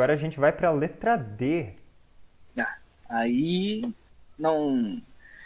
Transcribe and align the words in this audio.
Agora 0.00 0.14
a 0.14 0.16
gente 0.16 0.40
vai 0.40 0.50
para 0.50 0.68
a 0.68 0.72
letra 0.72 1.14
D. 1.14 1.74
Ah, 2.58 2.78
aí 3.10 3.82
não 4.38 4.98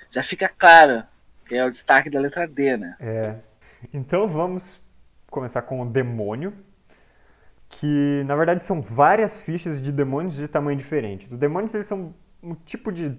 já 0.08 0.22
fica 0.22 0.48
claro 0.48 1.02
que 1.44 1.56
é 1.56 1.64
o 1.66 1.70
destaque 1.72 2.08
da 2.08 2.20
letra 2.20 2.46
D, 2.46 2.76
né? 2.76 2.96
É. 3.00 3.34
Então 3.92 4.28
vamos 4.28 4.80
começar 5.28 5.62
com 5.62 5.82
o 5.82 5.84
demônio, 5.84 6.54
que 7.68 8.22
na 8.26 8.36
verdade 8.36 8.62
são 8.62 8.80
várias 8.80 9.40
fichas 9.40 9.82
de 9.82 9.90
demônios 9.90 10.36
de 10.36 10.46
tamanho 10.46 10.78
diferente. 10.78 11.26
Os 11.32 11.36
demônios 11.36 11.74
eles 11.74 11.88
são 11.88 12.14
um 12.40 12.54
tipo 12.54 12.92
de 12.92 13.18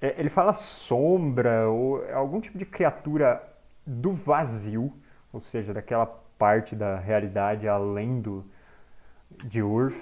é, 0.00 0.14
ele 0.16 0.30
fala 0.30 0.54
sombra 0.54 1.68
ou 1.68 2.08
algum 2.12 2.40
tipo 2.40 2.56
de 2.56 2.64
criatura 2.64 3.42
do 3.84 4.12
vazio, 4.12 4.96
ou 5.32 5.40
seja, 5.40 5.74
daquela 5.74 6.06
parte 6.06 6.76
da 6.76 7.00
realidade 7.00 7.66
além 7.66 8.20
do 8.20 8.46
de 9.44 9.60
Urf, 9.60 10.00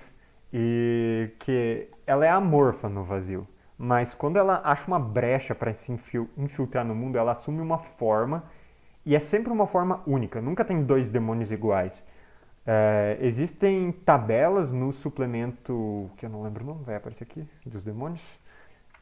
e 0.58 1.28
que 1.38 1.86
ela 2.06 2.24
é 2.24 2.30
amorfa 2.30 2.88
no 2.88 3.04
vazio. 3.04 3.46
Mas 3.76 4.14
quando 4.14 4.38
ela 4.38 4.62
acha 4.64 4.86
uma 4.86 4.98
brecha 4.98 5.54
para 5.54 5.74
se 5.74 5.92
infiltrar 6.34 6.82
no 6.82 6.94
mundo, 6.94 7.18
ela 7.18 7.32
assume 7.32 7.60
uma 7.60 7.76
forma 7.76 8.42
e 9.04 9.14
é 9.14 9.20
sempre 9.20 9.52
uma 9.52 9.66
forma 9.66 10.02
única. 10.06 10.40
Nunca 10.40 10.64
tem 10.64 10.82
dois 10.82 11.10
demônios 11.10 11.52
iguais. 11.52 12.02
É, 12.66 13.18
existem 13.20 13.92
tabelas 13.92 14.72
no 14.72 14.94
suplemento, 14.94 16.10
que 16.16 16.24
eu 16.24 16.30
não 16.30 16.42
lembro 16.42 16.64
o 16.64 16.66
nome, 16.68 16.84
vai 16.84 16.96
aparecer 16.96 17.24
aqui, 17.24 17.46
dos 17.66 17.82
demônios. 17.82 18.40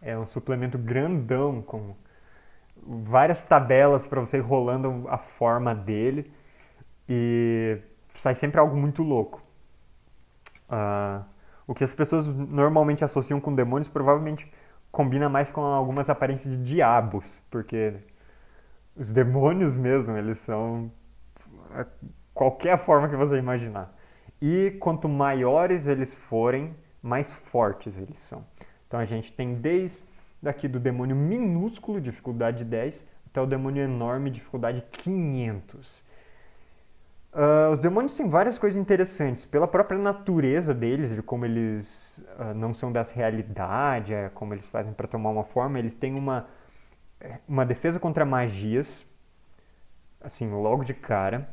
É 0.03 0.19
um 0.19 0.27
suplemento 0.27 0.77
grandão 0.77 1.63
com 1.63 1.95
várias 2.85 3.45
tabelas 3.45 4.09
para 4.09 4.19
você 4.19 4.39
ir 4.39 4.41
rolando 4.41 5.07
a 5.09 5.19
forma 5.19 5.73
dele 5.73 6.33
e 7.09 7.79
sai 8.13 8.35
sempre 8.35 8.59
algo 8.59 8.77
muito 8.77 9.05
louco. 9.05 9.41
Uh, 10.69 11.34
o 11.67 11.75
que 11.75 11.85
as 11.85 11.95
pessoas 11.95 12.27
normalmente 12.27 13.05
associam 13.05 13.41
com 13.41 13.55
demônios 13.55 13.89
provavelmente 13.89 14.51
combina 14.91 15.29
mais 15.29 15.51
com 15.51 15.61
algumas 15.61 16.09
aparências 16.09 16.57
de 16.57 16.63
diabos, 16.63 17.43
porque 17.51 17.95
os 18.97 19.11
demônios 19.11 19.77
mesmo, 19.77 20.17
eles 20.17 20.39
são 20.39 20.91
qualquer 22.33 22.79
forma 22.79 23.09
que 23.09 23.17
você 23.17 23.37
imaginar. 23.37 23.93
E 24.41 24.73
quanto 24.81 25.09
maiores 25.09 25.87
eles 25.87 26.15
forem, 26.15 26.75
mais 27.03 27.35
fortes 27.35 27.97
eles 27.97 28.19
são. 28.19 28.45
Então 28.87 29.01
a 29.01 29.05
gente 29.05 29.33
tem 29.33 29.55
desde 29.55 30.05
daqui 30.41 30.69
do 30.69 30.79
demônio 30.79 31.17
minúsculo, 31.17 32.01
dificuldade 32.01 32.65
10, 32.65 33.05
até 33.27 33.41
o 33.41 33.47
demônio 33.47 33.83
enorme, 33.83 34.31
dificuldade 34.31 34.85
500. 34.93 36.04
Uh, 37.35 37.73
os 37.73 37.81
demônios 37.81 38.15
têm 38.15 38.29
várias 38.29 38.57
coisas 38.57 38.81
interessantes. 38.81 39.45
Pela 39.45 39.67
própria 39.67 39.99
natureza 39.99 40.73
deles, 40.73 41.13
de 41.13 41.21
como 41.21 41.45
eles 41.45 42.19
uh, 42.39 42.55
não 42.55 42.73
são 42.73 42.93
dessa 42.93 43.13
realidade, 43.13 44.15
é, 44.15 44.29
como 44.29 44.55
eles 44.55 44.69
fazem 44.69 44.93
para 44.93 45.09
tomar 45.09 45.31
uma 45.31 45.43
forma, 45.43 45.77
eles 45.77 45.97
têm 45.97 46.15
uma, 46.15 46.47
uma 47.49 47.67
defesa 47.67 47.99
contra 47.99 48.25
magias, 48.25 49.05
assim, 50.21 50.49
logo 50.49 50.85
de 50.85 50.95
cara. 50.95 51.49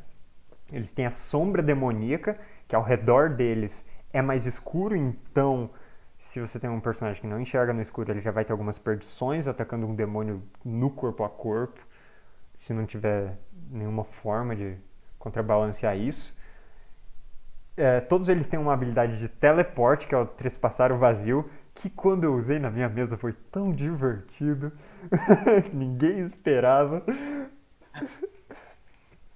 Eles 0.70 0.92
têm 0.92 1.04
a 1.04 1.10
sombra 1.10 1.60
demoníaca, 1.60 2.38
que 2.68 2.76
ao 2.76 2.82
redor 2.82 3.30
deles 3.30 3.84
é 4.12 4.22
mais 4.22 4.46
escuro, 4.46 4.94
então 4.94 5.68
se 6.16 6.40
você 6.40 6.60
tem 6.60 6.70
um 6.70 6.78
personagem 6.78 7.20
que 7.20 7.26
não 7.26 7.40
enxerga 7.40 7.72
no 7.72 7.82
escuro, 7.82 8.12
ele 8.12 8.20
já 8.20 8.30
vai 8.30 8.44
ter 8.44 8.52
algumas 8.52 8.78
perdições 8.78 9.48
atacando 9.48 9.84
um 9.84 9.94
demônio 9.96 10.40
no 10.64 10.88
corpo 10.88 11.24
a 11.24 11.28
corpo, 11.28 11.80
se 12.60 12.72
não 12.72 12.86
tiver 12.86 13.36
nenhuma 13.68 14.04
forma 14.04 14.54
de 14.54 14.78
contrabalancear 15.22 15.96
isso. 15.96 16.36
É, 17.76 18.00
todos 18.00 18.28
eles 18.28 18.48
têm 18.48 18.58
uma 18.58 18.74
habilidade 18.74 19.18
de 19.18 19.28
teleporte, 19.28 20.06
que 20.06 20.14
é 20.14 20.18
o 20.18 20.26
trespassar 20.26 20.92
o 20.92 20.98
vazio, 20.98 21.48
que 21.74 21.88
quando 21.88 22.24
eu 22.24 22.34
usei 22.34 22.58
na 22.58 22.70
minha 22.70 22.88
mesa 22.88 23.16
foi 23.16 23.32
tão 23.50 23.72
divertido. 23.72 24.72
Ninguém 25.72 26.26
esperava. 26.26 27.02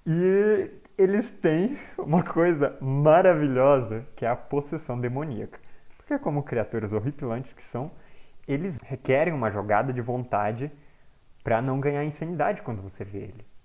e 0.05 0.69
eles 0.97 1.31
têm 1.31 1.79
uma 1.97 2.21
coisa 2.21 2.77
maravilhosa, 2.81 4.05
que 4.15 4.25
é 4.25 4.29
a 4.29 4.35
possessão 4.35 4.99
demoníaca. 4.99 5.57
Porque 5.97 6.19
como 6.19 6.43
criaturas 6.43 6.91
horripilantes 6.91 7.53
que 7.53 7.63
são, 7.63 7.91
eles 8.45 8.77
requerem 8.83 9.33
uma 9.33 9.49
jogada 9.49 9.93
de 9.93 10.01
vontade 10.01 10.71
para 11.43 11.61
não 11.61 11.79
ganhar 11.79 12.03
insanidade 12.03 12.61
quando 12.61 12.81
você 12.81 13.05
vê 13.05 13.19
ele. 13.19 13.56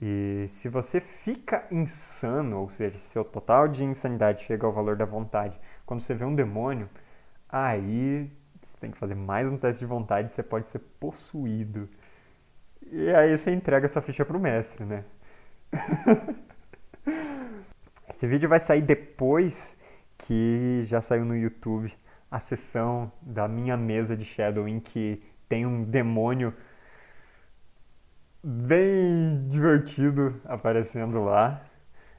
E 0.00 0.46
se 0.48 0.68
você 0.68 1.00
fica 1.00 1.66
insano, 1.70 2.60
ou 2.60 2.70
seja, 2.70 2.98
seu 2.98 3.22
total 3.22 3.68
de 3.68 3.84
insanidade 3.84 4.44
chega 4.44 4.66
ao 4.66 4.72
valor 4.72 4.96
da 4.96 5.04
vontade, 5.04 5.60
quando 5.84 6.00
você 6.00 6.14
vê 6.14 6.24
um 6.24 6.34
demônio, 6.34 6.88
aí 7.48 8.30
você 8.62 8.76
tem 8.80 8.90
que 8.90 8.96
fazer 8.96 9.14
mais 9.14 9.48
um 9.48 9.58
teste 9.58 9.80
de 9.80 9.86
vontade, 9.86 10.30
você 10.30 10.42
pode 10.42 10.68
ser 10.68 10.78
possuído. 10.98 11.88
E 12.90 13.10
aí 13.10 13.36
você 13.36 13.52
entrega 13.52 13.88
sua 13.88 14.00
ficha 14.00 14.24
pro 14.24 14.40
mestre, 14.40 14.84
né? 14.84 15.04
Esse 18.08 18.26
vídeo 18.26 18.48
vai 18.48 18.60
sair 18.60 18.82
depois 18.82 19.76
que 20.16 20.82
já 20.86 21.00
saiu 21.00 21.24
no 21.24 21.36
YouTube 21.36 21.92
a 22.30 22.40
sessão 22.40 23.10
da 23.20 23.46
minha 23.48 23.76
mesa 23.76 24.16
de 24.16 24.24
Shadow 24.24 24.66
em 24.68 24.80
que 24.80 25.22
tem 25.48 25.66
um 25.66 25.84
demônio 25.84 26.54
bem 28.42 29.46
divertido 29.48 30.40
aparecendo 30.44 31.22
lá. 31.24 31.64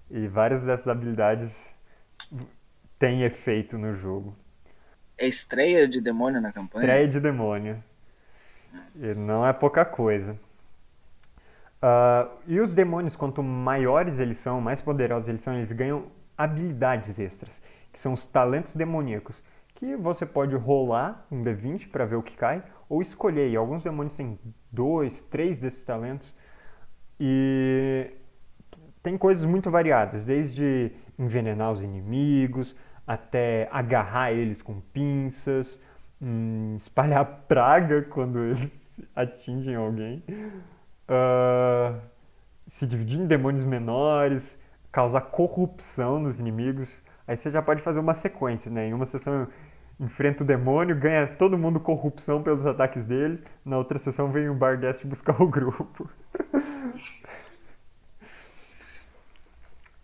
E 0.09 0.27
várias 0.27 0.63
dessas 0.63 0.87
habilidades 0.87 1.69
têm 2.99 3.23
efeito 3.23 3.77
no 3.77 3.95
jogo. 3.95 4.35
É 5.17 5.27
estreia 5.27 5.87
de 5.87 6.01
demônio 6.01 6.41
na 6.41 6.51
campanha? 6.51 6.85
Estreia 6.85 7.07
de 7.07 7.19
demônio. 7.19 7.83
E 8.95 9.13
não 9.15 9.47
é 9.47 9.53
pouca 9.53 9.85
coisa. 9.85 10.37
Uh, 11.81 12.29
e 12.45 12.59
os 12.59 12.73
demônios, 12.73 13.15
quanto 13.15 13.41
maiores 13.41 14.19
eles 14.19 14.37
são, 14.37 14.61
mais 14.61 14.81
poderosos 14.81 15.27
eles 15.27 15.41
são, 15.41 15.55
eles 15.55 15.71
ganham 15.71 16.05
habilidades 16.37 17.17
extras, 17.19 17.61
que 17.91 17.97
são 17.97 18.13
os 18.13 18.25
talentos 18.25 18.75
demoníacos, 18.75 19.41
que 19.81 19.95
você 19.95 20.27
pode 20.27 20.55
rolar 20.55 21.25
um 21.31 21.43
D20 21.43 21.89
para 21.89 22.05
ver 22.05 22.15
o 22.15 22.21
que 22.21 22.37
cai, 22.37 22.63
ou 22.87 23.01
escolher. 23.01 23.49
E 23.49 23.55
alguns 23.55 23.81
demônios 23.81 24.15
têm 24.15 24.37
dois, 24.71 25.23
três 25.23 25.59
desses 25.59 25.83
talentos. 25.83 26.31
E 27.19 28.11
tem 29.01 29.17
coisas 29.17 29.43
muito 29.43 29.71
variadas, 29.71 30.27
desde 30.27 30.91
envenenar 31.17 31.71
os 31.71 31.81
inimigos, 31.81 32.75
até 33.07 33.67
agarrar 33.71 34.31
eles 34.31 34.61
com 34.61 34.79
pinças, 34.79 35.83
hum, 36.21 36.75
espalhar 36.77 37.25
praga 37.49 38.03
quando 38.03 38.37
eles 38.37 38.71
atingem 39.15 39.73
alguém, 39.73 40.23
uh, 41.09 41.99
se 42.67 42.85
dividir 42.85 43.19
em 43.19 43.25
demônios 43.25 43.65
menores, 43.65 44.55
causar 44.91 45.21
corrupção 45.21 46.19
nos 46.19 46.39
inimigos. 46.39 47.01
Aí 47.31 47.37
você 47.37 47.49
já 47.49 47.61
pode 47.61 47.81
fazer 47.81 47.97
uma 47.97 48.13
sequência, 48.13 48.69
né? 48.69 48.89
Em 48.89 48.93
uma 48.93 49.05
sessão 49.05 49.47
enfrenta 49.97 50.43
o 50.43 50.45
demônio, 50.45 50.93
ganha 50.93 51.25
todo 51.25 51.57
mundo 51.57 51.79
corrupção 51.79 52.43
pelos 52.43 52.65
ataques 52.65 53.05
deles. 53.05 53.39
Na 53.63 53.77
outra 53.77 53.97
sessão 53.97 54.29
vem 54.29 54.49
o 54.49 54.53
Bardest 54.53 55.07
buscar 55.07 55.41
o 55.41 55.47
grupo. 55.47 56.09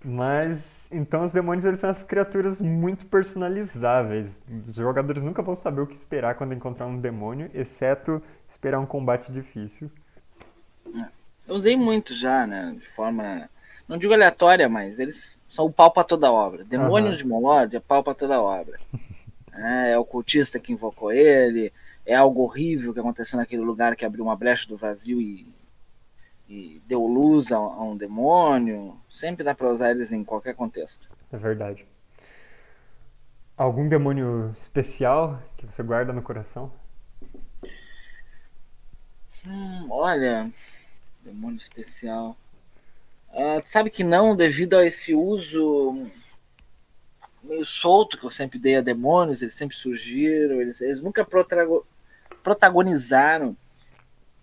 Mas 0.05 0.87
então 0.89 1.25
os 1.25 1.33
demônios 1.33 1.65
eles 1.65 1.81
são 1.81 1.89
as 1.89 2.01
criaturas 2.01 2.61
muito 2.61 3.05
personalizáveis. 3.07 4.41
Os 4.65 4.77
jogadores 4.77 5.21
nunca 5.21 5.41
vão 5.41 5.53
saber 5.53 5.81
o 5.81 5.87
que 5.87 5.95
esperar 5.95 6.35
quando 6.35 6.53
encontrar 6.53 6.87
um 6.87 6.97
demônio, 6.97 7.51
exceto 7.53 8.23
esperar 8.47 8.79
um 8.79 8.85
combate 8.85 9.33
difícil. 9.33 9.91
Eu 11.45 11.55
usei 11.55 11.75
muito 11.75 12.13
já, 12.13 12.47
né? 12.47 12.73
De 12.79 12.87
forma. 12.87 13.49
Não 13.85 13.97
digo 13.97 14.13
aleatória, 14.13 14.69
mas 14.69 14.97
eles 14.97 15.36
são 15.49 15.65
o 15.65 15.71
pau 15.71 15.91
pra 15.91 16.03
toda 16.03 16.31
obra. 16.31 16.63
Demônio 16.63 17.11
uhum. 17.11 17.17
de 17.17 17.25
Molord 17.25 17.75
é 17.75 17.79
pau 17.79 18.03
pra 18.03 18.13
toda 18.13 18.41
obra. 18.41 18.79
É, 19.59 19.93
é 19.93 19.97
o 19.97 20.05
cultista 20.05 20.59
que 20.59 20.71
invocou 20.71 21.11
ele, 21.11 21.73
é 22.05 22.13
algo 22.13 22.43
horrível 22.43 22.93
que 22.93 22.99
aconteceu 22.99 23.37
naquele 23.37 23.63
lugar 23.63 23.95
que 23.95 24.05
abriu 24.05 24.23
uma 24.23 24.35
brecha 24.35 24.67
do 24.67 24.77
vazio 24.77 25.19
e, 25.19 25.51
e 26.47 26.79
deu 26.85 27.07
luz 27.07 27.51
a, 27.51 27.57
a, 27.57 27.83
um 27.83 27.97
demônio. 27.97 28.95
Sempre 29.09 29.43
dá 29.43 29.55
para 29.55 29.71
usar 29.71 29.89
eles 29.89 30.11
em 30.11 30.23
qualquer 30.23 30.53
contexto. 30.53 31.09
É 31.33 31.37
verdade. 31.37 31.87
Algum 33.57 33.89
demônio 33.89 34.53
especial 34.55 35.41
que 35.57 35.65
você 35.65 35.81
guarda 35.81 36.13
no 36.13 36.21
coração? 36.21 36.71
Hum, 39.45 39.87
olha, 39.89 40.51
demônio 41.23 41.57
especial. 41.57 42.37
Uh, 43.37 43.61
sabe 43.63 43.91
que 43.91 44.03
não, 44.03 44.35
devido 44.35 44.73
a 44.73 44.83
esse 44.83 45.13
uso 45.13 46.09
meio 47.43 47.67
solto 47.67 48.17
que 48.17 48.25
eu 48.25 48.31
sempre 48.31 48.57
dei 48.57 48.77
a 48.77 48.81
demônios, 48.81 49.43
eles 49.43 49.53
sempre 49.53 49.77
surgiram, 49.77 50.59
eles, 50.59 50.81
eles 50.81 50.99
nunca 51.01 51.23
protagonizaram 52.43 53.55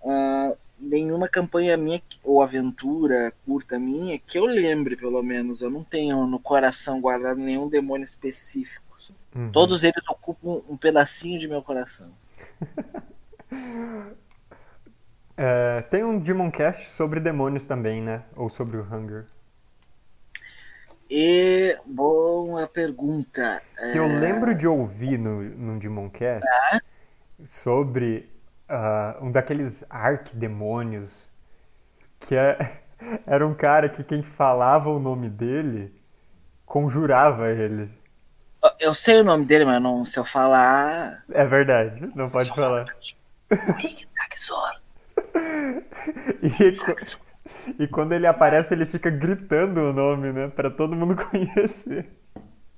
uh, 0.00 0.56
nenhuma 0.78 1.28
campanha 1.28 1.76
minha 1.76 2.00
ou 2.22 2.40
aventura 2.40 3.32
curta 3.44 3.80
minha 3.80 4.16
que 4.16 4.38
eu 4.38 4.44
lembre, 4.44 4.94
pelo 4.94 5.20
menos. 5.24 5.60
Eu 5.60 5.70
não 5.70 5.82
tenho 5.82 6.24
no 6.24 6.38
coração 6.38 7.00
guardado 7.00 7.40
nenhum 7.40 7.68
demônio 7.68 8.04
específico. 8.04 8.84
Uhum. 9.34 9.50
Todos 9.50 9.82
eles 9.82 10.02
ocupam 10.08 10.62
um 10.68 10.76
pedacinho 10.76 11.40
de 11.40 11.48
meu 11.48 11.60
coração. 11.62 12.12
é, 15.36 15.82
tem 15.82 16.04
um 16.04 16.18
Demoncast 16.18 16.88
sobre 16.90 17.18
demônios 17.20 17.64
também, 17.64 18.00
né? 18.00 18.22
Ou 18.36 18.48
sobre 18.48 18.76
o 18.76 18.82
Hunger. 18.82 19.26
E 21.10 21.76
boa 21.84 22.66
pergunta. 22.66 23.60
Que 23.92 23.98
eu 23.98 24.04
é. 24.04 24.20
lembro 24.20 24.54
de 24.54 24.66
ouvir 24.66 25.18
no, 25.18 25.42
no 25.42 25.78
Demoncast 25.78 26.46
é? 26.72 26.80
sobre 27.44 28.30
uh, 28.70 29.24
um 29.24 29.30
daqueles 29.30 29.84
arquidemônios 29.90 31.30
que 32.20 32.36
é, 32.36 32.82
era 33.26 33.46
um 33.46 33.54
cara 33.54 33.88
que 33.88 34.02
quem 34.02 34.22
falava 34.22 34.88
o 34.88 34.98
nome 34.98 35.28
dele 35.28 35.94
conjurava 36.64 37.50
ele. 37.50 37.90
Eu 38.80 38.94
sei 38.94 39.20
o 39.20 39.24
nome 39.24 39.44
dele, 39.44 39.66
mas 39.66 39.82
não, 39.82 40.06
se 40.06 40.18
eu 40.18 40.24
falar. 40.24 41.22
É 41.30 41.44
verdade, 41.44 42.10
não 42.14 42.30
pode 42.30 42.48
falar. 42.48 42.86
Saxor. 43.50 44.83
E, 46.42 47.82
e 47.84 47.88
quando 47.88 48.12
ele 48.12 48.26
aparece, 48.26 48.74
ele 48.74 48.86
fica 48.86 49.10
gritando 49.10 49.80
o 49.80 49.92
nome, 49.92 50.32
né? 50.32 50.48
Pra 50.48 50.70
todo 50.70 50.96
mundo 50.96 51.16
conhecer. 51.30 52.06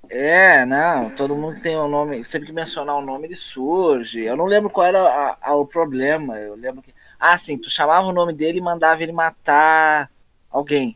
É, 0.09 0.65
não, 0.65 1.09
todo 1.09 1.35
mundo 1.35 1.55
que 1.55 1.61
tem 1.61 1.75
o 1.75 1.83
um 1.83 1.89
nome, 1.89 2.23
sempre 2.23 2.47
que 2.47 2.53
mencionar 2.53 2.95
o 2.95 3.01
nome, 3.01 3.27
ele 3.27 3.35
surge. 3.35 4.21
Eu 4.21 4.37
não 4.37 4.45
lembro 4.45 4.69
qual 4.69 4.87
era 4.87 5.01
a, 5.01 5.37
a, 5.41 5.55
o 5.55 5.65
problema. 5.65 6.37
Eu 6.37 6.55
lembro 6.55 6.81
que. 6.81 6.93
Ah, 7.19 7.37
sim, 7.37 7.57
tu 7.57 7.69
chamava 7.69 8.07
o 8.07 8.13
nome 8.13 8.31
dele 8.33 8.59
e 8.59 8.61
mandava 8.61 9.03
ele 9.03 9.11
matar 9.11 10.09
alguém. 10.49 10.95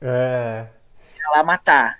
É. 0.00 0.66
Ia 1.18 1.30
lá 1.36 1.44
matar. 1.44 1.98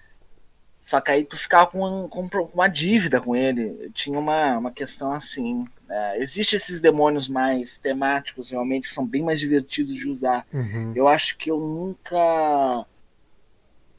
Só 0.80 1.00
que 1.00 1.10
aí 1.10 1.24
tu 1.24 1.36
ficava 1.36 1.66
com, 1.66 2.08
com 2.08 2.28
uma 2.54 2.68
dívida 2.68 3.20
com 3.20 3.34
ele. 3.34 3.90
Tinha 3.92 4.18
uma, 4.18 4.56
uma 4.56 4.70
questão 4.70 5.12
assim. 5.12 5.66
É, 5.88 6.18
Existem 6.18 6.56
esses 6.56 6.80
demônios 6.80 7.28
mais 7.28 7.78
temáticos, 7.78 8.50
realmente, 8.50 8.88
que 8.88 8.94
são 8.94 9.06
bem 9.06 9.22
mais 9.22 9.38
divertidos 9.38 9.94
de 9.94 10.08
usar. 10.08 10.46
Uhum. 10.52 10.92
Eu 10.94 11.08
acho 11.08 11.36
que 11.36 11.50
eu 11.50 11.58
nunca. 11.60 12.86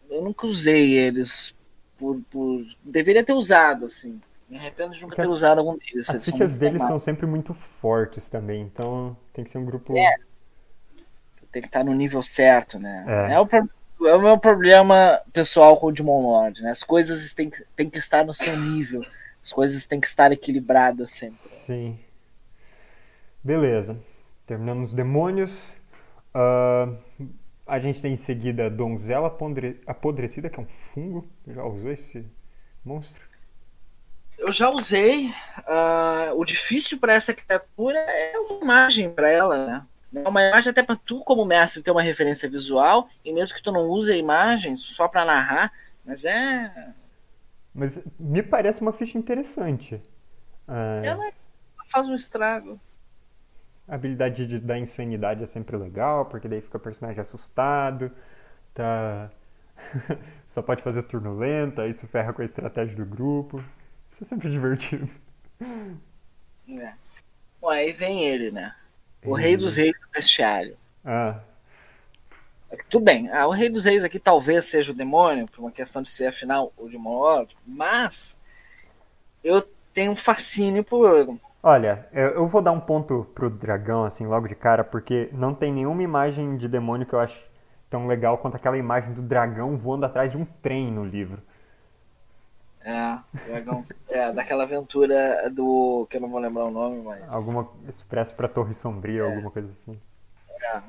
Eu 0.10 0.24
nunca 0.24 0.48
usei 0.48 0.94
eles 0.94 1.56
por, 1.98 2.22
por. 2.30 2.66
Deveria 2.84 3.24
ter 3.24 3.34
usado, 3.34 3.86
assim. 3.86 4.22
Me 4.50 4.57
arrependo 4.57 4.94
de 4.94 5.01
nunca 5.01 5.16
ter 5.16 5.28
usado 5.28 5.60
algum 5.60 5.78
deles. 5.78 6.10
As 6.10 6.24
fichas 6.24 6.57
deles 6.57 6.81
são 6.84 7.00
sempre 7.00 7.25
muito 7.25 7.54
fortes 7.54 8.30
também, 8.30 8.62
então 8.62 9.16
tem 9.33 9.44
que 9.44 9.51
ser 9.51 9.57
um 9.57 9.66
grupo. 9.66 9.98
É. 9.98 10.16
Tem 11.51 11.62
que 11.62 11.68
estar 11.68 11.83
no 11.83 11.94
nível 11.94 12.22
certo, 12.22 12.78
né? 12.78 13.06
É, 13.07 13.33
é 13.33 13.40
o 13.40 13.48
problema 13.48 13.78
é 14.06 14.13
o 14.13 14.22
meu 14.22 14.38
problema 14.38 15.19
pessoal 15.33 15.78
com 15.78 15.88
o 15.88 15.92
Demon 15.92 16.22
Lord, 16.22 16.62
né? 16.62 16.69
As 16.72 16.83
coisas 16.83 17.33
têm, 17.33 17.50
têm 17.75 17.90
que 17.90 17.98
estar 17.98 18.24
no 18.24 18.33
seu 18.33 18.56
nível. 18.56 19.04
As 19.47 19.53
coisas 19.53 19.85
têm 19.85 20.01
que 20.01 20.07
estar 20.07 20.29
equilibradas 20.33 21.09
sempre. 21.09 21.38
Sim. 21.38 21.97
Beleza. 23.41 23.97
Terminamos 24.45 24.91
demônios. 24.91 25.73
Uh, 26.35 26.97
a 27.65 27.79
gente 27.79 28.01
tem 28.01 28.11
em 28.11 28.17
seguida 28.17 28.69
Donzela 28.69 29.33
Apodrecida, 29.85 30.49
que 30.49 30.59
é 30.59 30.63
um 30.63 30.67
fungo. 30.67 31.29
Já 31.47 31.63
usou 31.63 31.89
esse 31.89 32.25
monstro? 32.83 33.21
Eu 34.38 34.51
já 34.51 34.69
usei. 34.69 35.27
Uh, 35.59 36.35
o 36.35 36.44
difícil 36.44 36.99
para 36.99 37.13
essa 37.13 37.33
criatura 37.33 37.97
é 37.97 38.38
uma 38.38 38.61
imagem 38.61 39.09
para 39.09 39.29
ela, 39.29 39.65
né? 39.65 39.85
É 40.25 40.27
uma 40.27 40.45
imagem 40.45 40.71
até 40.71 40.83
para 40.83 40.97
tu, 40.97 41.21
como 41.23 41.45
mestre, 41.45 41.81
ter 41.81 41.91
uma 41.91 42.01
referência 42.01 42.49
visual, 42.49 43.09
e 43.23 43.31
mesmo 43.31 43.55
que 43.55 43.63
tu 43.63 43.71
não 43.71 43.88
use 43.88 44.11
a 44.11 44.17
imagem 44.17 44.75
só 44.75 45.07
para 45.07 45.23
narrar, 45.23 45.71
mas 46.03 46.25
é. 46.25 46.94
Mas 47.77 48.00
me 48.19 48.41
parece 48.41 48.81
uma 48.81 48.91
ficha 48.91 49.19
interessante. 49.19 50.01
É... 50.68 51.07
Ela 51.07 51.31
faz 51.85 52.09
um 52.09 52.15
estrago. 52.15 52.81
A 53.88 53.94
habilidade 53.94 54.47
de 54.47 54.59
dar 54.59 54.79
insanidade 54.79 55.44
é 55.44 55.45
sempre 55.45 55.77
legal, 55.77 56.25
porque 56.25 56.47
daí 56.47 56.59
fica 56.59 56.77
o 56.77 56.79
personagem 56.79 57.21
assustado, 57.21 58.12
tá. 58.74 59.29
só 60.50 60.63
pode 60.63 60.81
fazer 60.81 61.03
turno 61.03 61.38
lento, 61.38 61.83
isso 61.83 62.07
ferra 62.07 62.33
com 62.33 62.41
a 62.41 62.45
estratégia 62.45 62.95
do 62.95 63.06
grupo. 63.06 63.63
Isso 64.12 64.23
é 64.23 64.25
sempre 64.25 64.50
divertido. 64.51 65.07
É. 66.68 66.94
Bom, 67.62 67.69
aí 67.69 67.94
vem 67.94 68.25
ele, 68.25 68.50
né? 68.50 68.75
O 69.23 69.35
Rei 69.35 69.56
dos 69.56 69.75
Reis 69.75 69.94
do 70.00 70.07
Bestiário. 70.09 70.75
Ah. 71.06 71.41
Tudo 72.90 73.06
bem, 73.06 73.30
ah, 73.31 73.48
o 73.48 73.52
Rei 73.52 73.69
dos 73.69 73.86
Reis 73.86 74.04
aqui 74.04 74.19
talvez 74.19 74.66
seja 74.66 74.92
o 74.92 74.96
demônio, 74.96 75.46
por 75.48 75.62
uma 75.62 75.72
questão 75.72 76.02
de 76.02 76.10
ser 76.10 76.28
afinal 76.28 76.74
o 76.78 76.90
demônio, 76.90 77.48
mas 77.66 78.38
eu 79.44 79.62
tenho 79.94 80.12
um 80.12 80.16
fascínio 80.16 80.84
por. 80.84 81.38
Olha, 81.64 82.08
eu 82.12 82.48
vou 82.48 82.62
dar 82.62 82.72
um 82.72 82.80
ponto 82.80 83.25
pro 83.34 83.50
dragão, 83.50 84.04
assim, 84.06 84.25
logo 84.25 84.48
de 84.48 84.56
cara, 84.56 84.84
porque 84.84 85.30
não 85.31 85.54
tem 85.54 85.74
nenhuma 85.74 86.04
imagem 86.04 86.58
de 86.58 86.68
demônio 86.68 87.06
que 87.06 87.14
eu 87.14 87.19
acho 87.19 87.42
tão 87.90 88.08
legal 88.08 88.38
quanto 88.38 88.56
aquela 88.56 88.78
imagem 88.78 89.14
do 89.14 89.22
dragão 89.22 89.78
voando 89.78 90.06
atrás 90.06 90.31
de 90.31 90.38
um 90.38 90.46
trem 90.46 90.92
no 90.92 91.06
livro. 91.06 91.42
É, 92.81 93.19
dragão. 93.48 93.84
é, 94.08 94.31
daquela 94.31 94.64
aventura 94.64 95.50
do. 95.50 96.08
que 96.10 96.18
eu 96.18 96.22
não 96.22 96.30
vou 96.30 96.40
lembrar 96.40 96.66
o 96.66 96.72
nome, 96.72 97.02
mas. 97.02 97.22
Alguma 97.28 97.69
Expresso 97.90 98.34
pra 98.34 98.48
Torre 98.48 98.74
Sombria, 98.74 99.24
é. 99.24 99.25
alguma 99.25 99.52
coisa 99.52 99.69
assim. 99.69 100.00
É. 100.62 100.81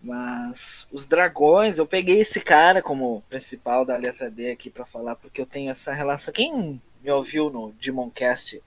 Mas 0.00 0.86
os 0.92 1.06
dragões, 1.06 1.78
eu 1.78 1.86
peguei 1.86 2.20
esse 2.20 2.40
cara 2.40 2.80
como 2.80 3.22
principal 3.28 3.84
da 3.84 3.96
letra 3.96 4.30
D 4.30 4.52
aqui 4.52 4.70
para 4.70 4.86
falar, 4.86 5.16
porque 5.16 5.40
eu 5.40 5.46
tenho 5.46 5.70
essa 5.70 5.92
relação. 5.92 6.32
Quem 6.32 6.80
me 7.02 7.10
ouviu 7.10 7.50
no 7.50 7.72
Demoncast 7.72 8.62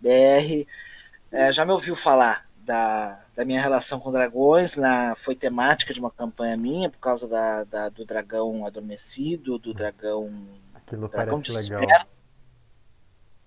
BR 0.00 0.66
é, 1.30 1.52
já 1.52 1.64
me 1.64 1.72
ouviu 1.72 1.94
falar 1.94 2.48
da, 2.58 3.20
da 3.34 3.44
minha 3.44 3.60
relação 3.60 4.00
com 4.00 4.12
dragões. 4.12 4.76
Na, 4.76 5.14
foi 5.16 5.34
temática 5.34 5.92
de 5.92 6.00
uma 6.00 6.10
campanha 6.10 6.56
minha, 6.56 6.88
por 6.88 6.98
causa 6.98 7.28
da, 7.28 7.64
da 7.64 7.88
do 7.88 8.04
dragão 8.04 8.66
adormecido, 8.66 9.58
do 9.58 9.74
dragão 9.74 10.30
Aquilo 10.74 11.08
parece 11.08 11.52
legal. 11.52 12.06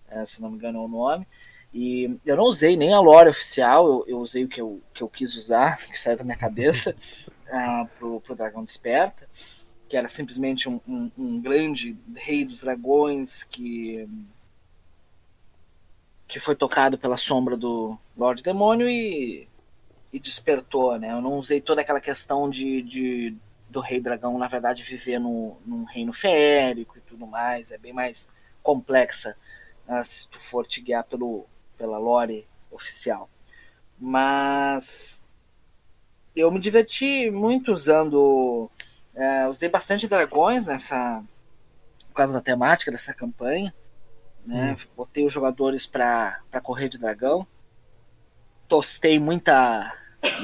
É, 0.10 0.26
se 0.26 0.42
não 0.42 0.50
me 0.50 0.56
engano 0.56 0.80
é 0.80 0.82
o 0.82 0.88
nome. 0.88 1.28
E 1.74 2.18
eu 2.26 2.36
não 2.36 2.46
usei 2.46 2.76
nem 2.76 2.94
a 2.94 3.00
lore 3.00 3.30
oficial, 3.30 3.88
eu, 3.88 4.06
eu 4.08 4.20
usei 4.20 4.44
o 4.44 4.48
que 4.48 4.60
eu, 4.60 4.82
que 4.94 5.04
eu 5.04 5.10
quis 5.10 5.36
usar, 5.36 5.78
que 5.88 6.00
saiu 6.00 6.18
da 6.18 6.24
minha 6.24 6.38
cabeça, 6.38 6.96
uh, 7.48 7.88
pro, 7.98 8.22
pro 8.22 8.36
Dragão 8.36 8.64
Desperta, 8.64 9.28
que 9.88 9.96
era 9.96 10.08
simplesmente 10.08 10.68
um, 10.68 10.80
um, 10.88 11.12
um, 11.18 11.42
grande 11.42 11.98
rei 12.16 12.44
dos 12.44 12.62
dragões 12.62 13.44
que 13.44 14.08
que 16.28 16.42
foi 16.42 16.58
tocado 16.58 16.98
pela 16.98 17.16
sombra 17.16 17.56
do 17.56 17.98
Lorde 18.18 18.44
Demônio 18.44 18.90
e, 18.90 19.48
e 20.12 20.20
despertou, 20.20 21.00
né? 21.00 21.14
Eu 21.14 21.22
não 21.22 21.38
usei 21.38 21.62
toda 21.62 21.80
aquela 21.80 22.02
questão 22.02 22.50
de, 22.50 22.82
de 22.82 23.38
do 23.70 23.80
rei 23.80 24.02
dragão, 24.02 24.38
na 24.38 24.50
verdade, 24.50 24.84
viver 24.84 25.20
no, 25.20 25.58
num 25.66 25.86
reino 25.86 26.12
feérico 26.12 26.98
tudo 27.18 27.26
mais, 27.26 27.72
é 27.72 27.78
bem 27.78 27.92
mais 27.92 28.30
complexa 28.62 29.36
né, 29.88 30.04
se 30.04 30.28
tu 30.28 30.38
for 30.38 30.68
te 30.68 30.82
guiar 30.82 31.04
pelo, 31.04 31.48
pela 31.78 31.98
lore 31.98 32.48
oficial. 32.72 33.30
Mas 34.00 35.22
eu 36.36 36.52
me 36.52 36.60
diverti 36.60 37.32
muito 37.32 37.72
usando. 37.72 38.70
É, 39.16 39.48
usei 39.48 39.70
bastante 39.70 40.08
dragões 40.08 40.66
nessa. 40.66 41.24
Por 42.10 42.14
causa 42.14 42.34
da 42.34 42.42
temática 42.42 42.92
dessa 42.92 43.14
campanha. 43.14 43.74
Né? 44.46 44.74
Hum. 44.74 44.88
Botei 44.96 45.26
os 45.26 45.34
jogadores 45.34 45.86
para 45.86 46.42
correr 46.64 46.90
de 46.90 46.98
dragão. 46.98 47.46
Tostei 48.68 49.20
muita. 49.20 49.96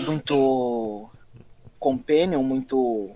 Muito. 0.05 1.09
Companion, 1.79 2.41
muito. 2.41 3.11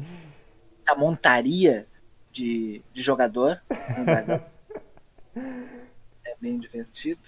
Muita 0.77 0.95
montaria 0.95 1.87
de, 2.31 2.81
de 2.93 3.01
jogador 3.01 3.61
é 6.23 6.35
bem 6.39 6.59
divertido. 6.59 7.19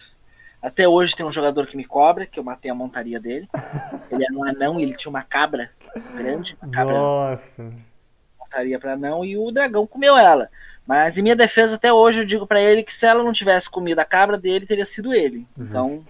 Até 0.62 0.88
hoje 0.88 1.16
tem 1.16 1.26
um 1.26 1.32
jogador 1.32 1.66
que 1.66 1.78
me 1.78 1.86
cobra, 1.86 2.26
que 2.26 2.40
eu 2.40 2.44
matei 2.44 2.70
a 2.70 2.76
montaria 2.76 3.20
dele. 3.20 3.48
Ele 4.12 4.24
era 4.24 4.34
um 4.34 4.44
anão 4.44 4.80
e 4.80 4.84
ele 4.84 4.96
tinha 4.96 5.10
uma 5.10 5.22
cabra 5.22 5.72
grande. 6.16 6.58
Uma 6.62 6.72
cabra 6.72 6.94
Nossa. 6.94 7.74
Montaria 8.40 8.80
para 8.80 8.94
anão 8.94 9.24
e 9.24 9.38
o 9.38 9.52
dragão 9.52 9.86
comeu 9.86 10.18
ela. 10.18 10.50
Mas 10.86 11.18
em 11.18 11.22
minha 11.22 11.36
defesa, 11.36 11.76
até 11.76 11.94
hoje, 11.94 12.22
eu 12.22 12.26
digo 12.26 12.48
para 12.48 12.60
ele 12.60 12.82
que 12.82 12.92
se 12.92 13.06
ela 13.06 13.24
não 13.24 13.32
tivesse 13.32 13.70
comido 13.70 14.00
a 14.00 14.06
cabra 14.06 14.38
dele, 14.40 14.66
teria 14.66 14.88
sido 14.88 15.14
ele. 15.14 15.48
Então, 15.56 16.04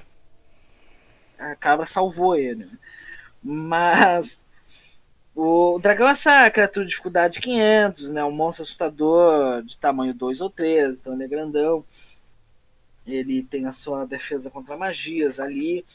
a 1.38 1.54
cabra 1.56 1.86
salvou 1.86 2.38
ele. 2.38 2.66
Mas 3.44 4.48
o 5.36 5.80
dragão 5.80 6.08
é 6.08 6.12
essa 6.12 6.50
criatura 6.50 6.86
de 6.86 6.90
dificuldade 6.90 7.40
500, 7.40 8.10
né? 8.12 8.24
Um 8.24 8.32
monstro 8.32 8.64
assustador 8.64 9.64
de 9.64 9.78
tamanho 9.78 10.14
2 10.14 10.42
ou 10.42 10.50
3, 10.50 11.00
então 11.00 11.14
ele 11.14 11.24
é 11.24 11.28
grandão. 11.28 11.84
Ele 13.16 13.44
tem 13.44 13.66
a 13.66 13.72
sua 13.72 14.06
defesa 14.06 14.50
contra 14.50 14.78
magias 14.78 15.40
ali. 15.40 15.86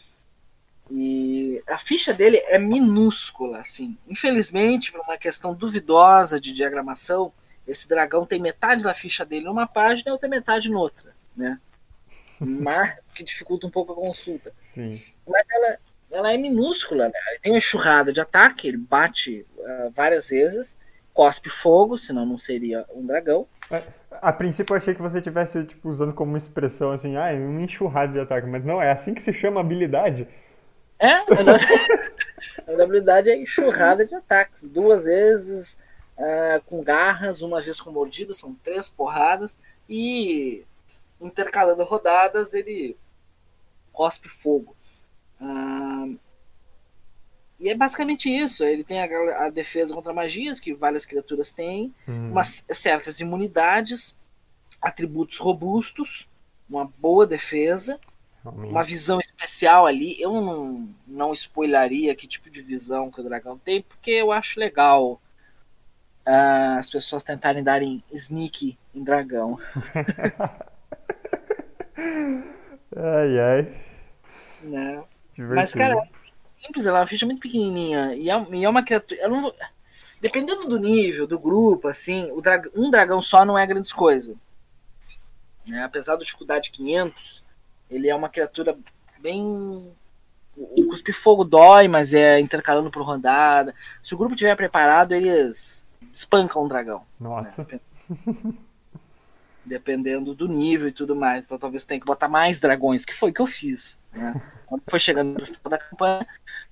E 0.90 1.62
a 1.66 1.78
ficha 1.78 2.12
dele 2.12 2.38
é 2.46 2.58
minúscula, 2.58 3.58
assim. 3.58 3.96
Infelizmente, 4.06 4.92
por 4.92 5.00
uma 5.00 5.16
questão 5.16 5.54
duvidosa 5.54 6.38
de 6.38 6.52
diagramação, 6.52 7.32
esse 7.66 7.88
dragão 7.88 8.26
tem 8.26 8.40
metade 8.40 8.84
da 8.84 8.92
ficha 8.92 9.24
dele 9.24 9.46
numa 9.46 9.66
página 9.66 10.10
e 10.10 10.12
outra 10.12 10.28
metade 10.28 10.70
noutra, 10.70 11.14
né? 11.34 11.58
mar 12.40 12.98
que 13.14 13.24
dificulta 13.24 13.66
um 13.66 13.70
pouco 13.70 13.92
a 13.92 13.96
consulta. 13.96 14.52
Sim. 14.62 15.02
Mas 15.26 15.46
ela, 15.50 15.78
ela 16.10 16.32
é 16.32 16.36
minúscula, 16.36 17.06
né? 17.08 17.18
Ele 17.30 17.38
tem 17.40 17.52
uma 17.52 17.58
enxurrada 17.58 18.12
de 18.12 18.20
ataque, 18.20 18.68
ele 18.68 18.76
bate 18.76 19.46
uh, 19.56 19.90
várias 19.94 20.28
vezes, 20.28 20.76
cospe 21.12 21.48
fogo, 21.48 21.96
senão 21.96 22.26
não 22.26 22.36
seria 22.36 22.84
um 22.94 23.06
dragão. 23.06 23.46
É, 23.70 23.82
a 24.24 24.32
princípio 24.32 24.72
eu 24.72 24.78
achei 24.78 24.94
que 24.94 25.02
você 25.02 25.20
tivesse 25.20 25.64
tipo, 25.64 25.88
usando 25.88 26.14
como 26.14 26.36
expressão 26.36 26.90
assim, 26.92 27.16
ah, 27.16 27.30
é 27.30 27.38
uma 27.38 27.60
enxurrada 27.60 28.12
de 28.12 28.20
ataque, 28.20 28.46
mas 28.46 28.64
não, 28.64 28.80
é 28.80 28.90
assim 28.90 29.12
que 29.12 29.22
se 29.22 29.32
chama 29.32 29.60
habilidade. 29.60 30.26
É, 30.98 31.12
a, 31.12 31.42
nossa... 31.42 31.66
a 32.66 32.82
habilidade 32.82 33.30
é 33.30 33.36
enxurrada 33.36 34.06
de 34.06 34.14
ataques. 34.14 34.66
Duas 34.68 35.04
vezes 35.04 35.78
uh, 36.16 36.62
com 36.64 36.82
garras, 36.82 37.42
uma 37.42 37.60
vez 37.60 37.80
com 37.80 37.90
mordida, 37.90 38.32
são 38.32 38.54
três 38.62 38.88
porradas, 38.88 39.60
e 39.88 40.64
intercalando 41.20 41.84
rodadas 41.84 42.54
ele 42.54 42.96
cospe 43.92 44.28
fogo. 44.28 44.74
Uh, 45.40 45.83
e 47.58 47.68
é 47.68 47.74
basicamente 47.74 48.28
isso. 48.28 48.64
Ele 48.64 48.84
tem 48.84 49.00
a, 49.00 49.46
a, 49.46 49.50
defesa 49.50 49.94
contra 49.94 50.12
magias, 50.12 50.60
que 50.60 50.74
várias 50.74 51.06
criaturas 51.06 51.52
têm, 51.52 51.94
uhum. 52.06 52.32
umas 52.32 52.64
certas 52.72 53.20
imunidades, 53.20 54.16
atributos 54.80 55.38
robustos, 55.38 56.28
uma 56.68 56.90
boa 56.98 57.26
defesa, 57.26 57.98
uma 58.44 58.82
visão 58.82 59.18
especial 59.20 59.86
ali. 59.86 60.20
Eu 60.20 60.32
não, 60.32 60.88
não 61.06 61.32
spoilaria 61.32 62.14
que 62.14 62.26
tipo 62.26 62.50
de 62.50 62.60
visão 62.60 63.10
que 63.10 63.20
o 63.20 63.24
dragão 63.24 63.58
tem, 63.58 63.82
porque 63.82 64.10
eu 64.10 64.32
acho 64.32 64.60
legal 64.60 65.20
uh, 66.26 66.78
as 66.78 66.90
pessoas 66.90 67.22
tentarem 67.22 67.62
darem 67.62 68.02
sneak 68.12 68.76
em 68.94 69.02
dragão. 69.02 69.58
ai, 72.96 73.40
ai. 73.40 73.74
Né? 74.62 75.02
Mas, 75.38 75.74
cara, 75.74 75.96
simples, 76.64 76.86
ela 76.86 76.98
é 76.98 77.00
uma 77.02 77.06
ficha 77.06 77.26
muito 77.26 77.40
pequenininha. 77.40 78.14
E 78.14 78.30
é, 78.30 78.46
e 78.52 78.64
é 78.64 78.68
uma 78.68 78.82
criatura. 78.82 79.28
Não, 79.28 79.52
dependendo 80.20 80.66
do 80.68 80.78
nível, 80.78 81.26
do 81.26 81.38
grupo, 81.38 81.88
assim, 81.88 82.32
drag, 82.40 82.70
um 82.74 82.90
dragão 82.90 83.20
só 83.20 83.44
não 83.44 83.58
é 83.58 83.66
grande 83.66 83.92
coisa. 83.94 84.34
Né? 85.66 85.82
Apesar 85.82 86.16
da 86.16 86.24
dificuldade 86.24 86.70
500, 86.70 87.44
ele 87.90 88.08
é 88.08 88.14
uma 88.14 88.28
criatura 88.28 88.76
bem. 89.20 89.92
O 90.56 90.86
cuspe 90.88 91.12
fogo 91.12 91.42
dói, 91.42 91.88
mas 91.88 92.14
é 92.14 92.38
intercalando 92.38 92.90
por 92.90 93.02
rodada. 93.02 93.74
Se 94.02 94.14
o 94.14 94.18
grupo 94.18 94.36
tiver 94.36 94.54
preparado, 94.54 95.12
eles 95.12 95.84
espancam 96.12 96.64
um 96.64 96.68
dragão. 96.68 97.02
Nossa. 97.18 97.66
Né? 97.70 97.80
Dependendo 99.64 100.34
do 100.34 100.46
nível 100.46 100.88
e 100.88 100.92
tudo 100.92 101.16
mais. 101.16 101.44
Então 101.44 101.58
talvez 101.58 101.84
tenha 101.84 101.98
que 101.98 102.06
botar 102.06 102.28
mais 102.28 102.60
dragões, 102.60 103.04
que 103.04 103.14
foi 103.14 103.30
o 103.30 103.34
que 103.34 103.40
eu 103.40 103.46
fiz. 103.46 103.98
Né? 104.14 104.40
Quando 104.66 104.82
foi 104.88 104.98
chegando 104.98 105.38
no 105.38 105.46
final 105.46 105.70
da 105.70 105.78
campanha, 105.78 106.26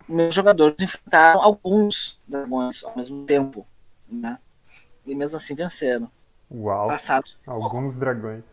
meus 0.08 0.34
jogadores 0.34 0.76
enfrentaram 0.80 1.42
alguns 1.42 2.18
dragões 2.26 2.84
ao 2.84 2.96
mesmo 2.96 3.25
tempo. 3.25 3.66
Né? 4.08 4.38
E 5.06 5.14
mesmo 5.14 5.37
assim 5.37 5.54
venceram. 5.54 6.11
Uau! 6.50 6.88
Passados 6.88 7.38
alguns 7.46 7.96
dragões. 7.96 8.44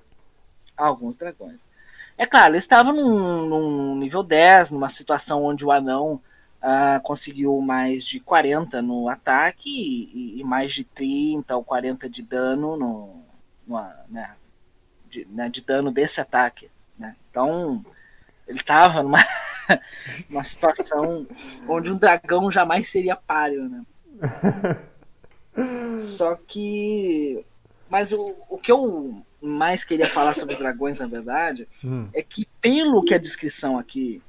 Alguns 0.76 1.18
dragões. 1.18 1.70
É 2.18 2.26
claro, 2.26 2.54
eles 2.54 2.64
estavam 2.64 2.94
num, 2.94 3.46
num, 3.46 3.96
nível 3.96 4.24
10, 4.24 4.72
numa 4.72 4.90
situação 4.90 5.44
onde 5.44 5.66
o 5.66 5.72
anão 5.72 6.22
uh, 6.62 7.02
conseguiu 7.04 7.60
mais 7.62 8.06
de 8.06 8.20
40 8.20 8.82
no 8.82 9.08
ataque 9.08 9.70
e, 9.70 10.40
e, 10.40 10.44
mais 10.44 10.74
de 10.74 10.84
30 10.84 11.56
ou 11.56 11.64
40 11.64 12.10
de 12.10 12.22
dano 12.22 12.76
no, 12.78 13.24
no 13.66 13.82
né, 14.10 14.36
de, 15.10 15.26
né, 15.30 15.50
de 15.50 15.62
dano 15.62 15.92
desse 15.92 16.20
ataque. 16.20 16.70
Né? 16.98 17.16
Então, 17.30 17.84
ele 18.50 18.60
estava 18.60 19.04
numa, 19.04 19.24
numa 20.28 20.44
situação 20.44 21.28
onde 21.68 21.92
um 21.92 21.98
dragão 21.98 22.50
jamais 22.50 22.90
seria 22.90 23.16
páreo, 23.16 23.70
né? 23.70 23.86
Só 25.96 26.36
que. 26.36 27.46
Mas 27.88 28.12
o, 28.12 28.36
o 28.50 28.58
que 28.58 28.72
eu 28.72 29.24
mais 29.42 29.84
queria 29.84 30.08
falar 30.08 30.34
sobre 30.34 30.54
os 30.54 30.60
dragões, 30.60 30.98
na 30.98 31.08
verdade, 31.08 31.68
hum. 31.84 32.10
é 32.14 32.22
que, 32.24 32.48
pelo 32.60 33.04
que 33.04 33.14
a 33.14 33.20
descrição 33.20 33.78
aqui 33.78 34.22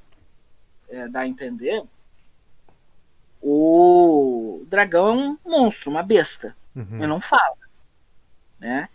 é, 0.87 1.07
dá 1.07 1.21
a 1.21 1.27
entender, 1.27 1.83
o 3.41 4.63
dragão 4.67 5.09
é 5.09 5.11
um 5.13 5.37
monstro, 5.43 5.89
uma 5.89 6.03
besta. 6.03 6.55
Uhum. 6.75 6.97
Ele 6.97 7.07
não 7.07 7.19
fala. 7.19 7.57
Né? 8.59 8.87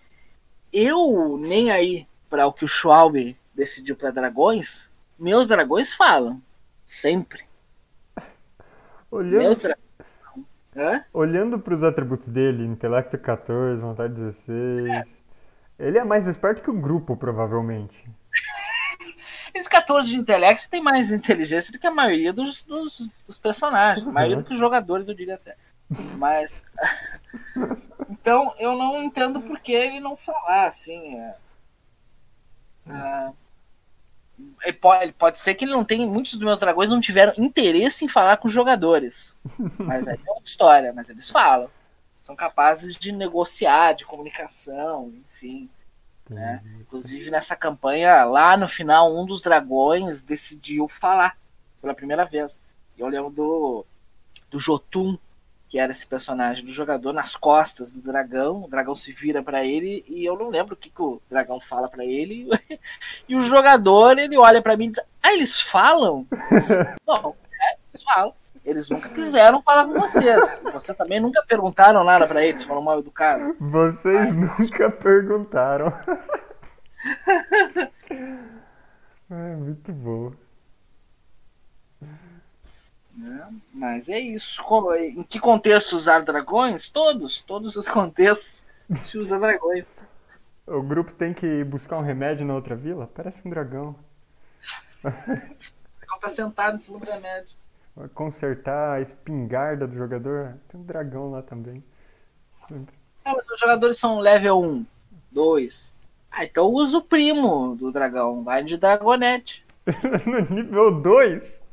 Eu, 0.73 1.37
nem 1.39 1.71
aí 1.71 2.07
para 2.31 2.47
o 2.47 2.53
que 2.53 2.65
o 2.65 2.69
Schwalbe 2.69 3.37
decidiu 3.55 3.97
para 3.97 4.11
dragões, 4.11 4.86
meus 5.19 5.47
dragões 5.47 5.93
falam. 5.93 6.43
Sempre. 6.87 7.45
Olhando, 9.11 9.43
Meus 9.43 9.59
dragões. 9.59 11.05
Olhando 11.13 11.59
para 11.59 11.75
os 11.75 11.83
atributos 11.83 12.29
dele, 12.29 12.65
intelecto 12.65 13.17
14, 13.17 13.81
vontade 13.81 14.15
16. 14.15 14.89
É. 14.89 15.03
Ele 15.79 15.99
é 15.99 16.05
mais 16.05 16.27
esperto 16.27 16.63
que 16.63 16.71
o 16.71 16.79
grupo, 16.79 17.17
provavelmente. 17.17 18.09
Esse 19.55 19.69
14 19.69 20.09
de 20.09 20.17
intelecto 20.17 20.69
tem 20.69 20.83
mais 20.83 21.11
inteligência 21.11 21.73
do 21.73 21.79
que 21.79 21.87
a 21.87 21.91
maioria 21.91 22.33
dos, 22.33 22.63
dos, 22.63 23.11
dos 23.27 23.39
personagens. 23.39 24.07
A 24.07 24.13
maioria 24.13 24.37
uhum. 24.37 24.43
do 24.43 24.47
que 24.47 24.53
os 24.53 24.61
jogadores, 24.61 25.09
eu 25.09 25.15
diria 25.15 25.37
até. 25.37 25.57
Mas. 26.19 26.63
então, 28.11 28.55
eu 28.59 28.77
não 28.77 29.03
entendo 29.03 29.41
por 29.41 29.59
que 29.61 29.73
ele 29.73 30.01
não 30.01 30.17
falar 30.17 30.67
assim. 30.67 31.19
É... 31.19 31.35
Ah, 32.89 33.33
ele 34.63 34.73
pode, 34.75 35.13
pode 35.13 35.39
ser 35.39 35.55
que 35.55 35.65
ele 35.65 35.73
não 35.73 35.85
tenha. 35.85 36.07
Muitos 36.07 36.35
dos 36.35 36.43
meus 36.43 36.61
dragões 36.61 36.91
não 36.91 37.01
tiveram 37.01 37.33
interesse 37.39 38.05
em 38.05 38.09
falar 38.09 38.37
com 38.37 38.49
os 38.49 38.53
jogadores. 38.53 39.37
Mas 39.79 40.07
aí 40.07 40.19
é 40.27 40.31
outra 40.31 40.45
história, 40.45 40.93
mas 40.93 41.09
eles 41.09 41.31
falam. 41.31 41.71
São 42.23 42.35
capazes 42.35 42.97
de 42.97 43.13
negociar, 43.13 43.93
de 43.93 44.05
comunicação, 44.05 45.13
enfim. 45.33 45.71
Né? 46.29 46.61
Inclusive 46.81 47.31
nessa 47.31 47.55
campanha, 47.55 48.25
lá 48.25 48.57
no 48.57 48.67
final, 48.67 49.17
um 49.17 49.25
dos 49.25 49.43
dragões 49.43 50.23
decidiu 50.23 50.89
falar 50.89 51.39
pela 51.81 51.95
primeira 51.95 52.25
vez. 52.25 52.61
Eu 52.99 53.07
lembro 53.07 53.31
do, 53.31 53.87
do 54.51 54.59
Jotun, 54.59 55.17
que 55.69 55.79
era 55.79 55.93
esse 55.93 56.07
personagem 56.07 56.65
do 56.65 56.71
jogador, 56.71 57.13
nas 57.13 57.35
costas 57.35 57.93
do 57.93 58.01
dragão. 58.01 58.65
O 58.65 58.69
dragão 58.69 58.95
se 58.95 59.13
vira 59.13 59.43
para 59.43 59.65
ele 59.65 60.05
e 60.07 60.25
eu 60.25 60.37
não 60.37 60.49
lembro 60.49 60.75
o 60.75 60.77
que, 60.77 60.91
que 60.91 61.03
o 61.03 61.21
dragão 61.29 61.61
fala 61.61 61.89
para 61.89 62.05
ele. 62.05 62.49
e 63.29 63.35
o 63.35 63.41
jogador, 63.41 64.19
ele 64.19 64.39
olha 64.39 64.63
para 64.63 64.77
mim 64.77 64.87
e 64.87 64.91
diz: 64.91 65.01
Ah, 65.23 65.33
eles 65.33 65.61
falam? 65.61 66.27
não, 67.07 67.35
é, 67.61 67.77
eles 67.93 68.03
falam. 68.03 68.35
Eles 68.65 68.91
nunca 68.91 69.09
quiseram 69.09 69.63
falar 69.63 69.87
com 69.87 69.95
vocês. 69.95 70.61
Vocês 70.73 70.99
também 70.99 71.21
nunca 71.21 71.41
perguntaram 71.47 72.03
nada 72.03 72.27
para 72.27 72.45
eles, 72.45 72.65
foram 72.65 72.83
mal 72.83 72.99
educados. 72.99 73.55
Vocês 73.61 74.35
nunca 74.35 74.91
perguntaram. 74.91 75.87
é 79.31 79.57
muito 79.57 79.93
bom. 79.93 80.33
Né? 83.27 83.49
Mas 83.75 84.09
é 84.09 84.19
isso. 84.19 84.63
Em 84.95 85.23
que 85.25 85.41
contexto 85.41 85.95
usar 85.95 86.21
dragões? 86.21 86.89
Todos. 86.89 87.43
Todos 87.43 87.77
os 87.77 87.87
contextos 87.89 88.65
se 89.01 89.19
usa 89.19 89.39
dragões. 89.39 89.85
O 90.67 90.83
grupo 90.83 91.13
tem 91.13 91.35
que 91.35 91.65
buscar 91.65 91.99
um 91.99 92.03
remédio 92.03 92.47
na 92.47 92.55
outra 92.55 92.75
vila? 92.75 93.11
Parece 93.13 93.47
um 93.47 93.51
dragão. 93.51 93.97
O 95.05 95.11
dragão 95.11 96.19
tá 96.21 96.29
sentado 96.29 96.77
em 96.77 96.81
cima 96.81 96.99
do 96.99 97.07
remédio. 97.07 97.55
Vai 97.95 98.09
consertar 98.09 98.95
a 98.95 99.01
espingarda 99.01 99.87
do 99.87 99.97
jogador? 99.97 100.55
Tem 100.69 100.81
um 100.81 100.85
dragão 100.85 101.31
lá 101.31 101.43
também. 101.43 101.83
Mas 103.25 103.51
os 103.51 103.59
jogadores 103.59 103.97
são 103.97 104.19
level 104.19 104.61
1, 104.61 104.87
2. 105.31 105.95
Ah, 106.31 106.45
então 106.45 106.67
usa 106.67 106.99
o 106.99 107.03
primo 107.03 107.75
do 107.77 107.91
dragão. 107.91 108.43
Vai 108.45 108.63
de 108.63 108.77
dragonete. 108.77 109.65
no 110.27 110.55
nível 110.55 111.01
2? 111.01 111.66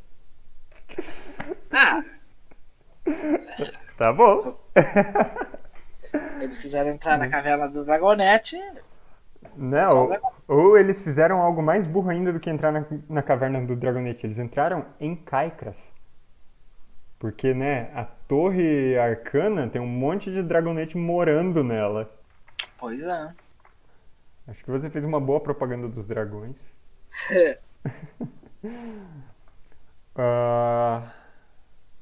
Ah. 1.74 2.03
Tá 3.98 4.12
bom. 4.12 4.58
Eles 6.39 6.62
fizeram 6.62 6.92
entrar 6.92 7.18
na 7.18 7.30
caverna 7.30 7.68
do 7.68 7.86
Dragonete. 7.86 8.58
Né, 9.56 9.88
ou, 9.88 10.12
ou, 10.48 10.77
eles 10.77 11.01
fizeram 11.01 11.42
algo 11.42 11.62
mais 11.62 11.86
burro 11.86 12.10
ainda 12.10 12.34
do 12.34 12.39
que 12.39 12.50
entrar 12.50 12.72
na, 12.72 12.86
na 13.08 13.22
caverna 13.22 13.62
do 13.62 13.75
Dragonete. 13.75 14.25
Eles 14.25 14.39
entraram 14.39 14.86
em 15.00 15.15
Caicras. 15.15 15.94
Porque, 17.20 17.53
né, 17.53 17.92
a 17.94 18.03
torre 18.03 18.98
arcana 18.98 19.70
tem 19.70 19.82
um 19.82 19.88
monte 19.88 20.32
de 20.32 20.42
Dragonete 20.42 20.98
morando 20.98 21.63
nela. 21.63 22.12
Pois 22.77 23.01
é. 23.01 23.34
Acho 24.48 24.63
que 24.63 24.72
você 24.72 24.89
fez 24.89 25.06
uma 25.06 25.22
boa 25.22 25.39
propaganda 25.39 25.88
dos 25.88 26.06
dragões. 26.06 26.58
uh, 30.18 31.08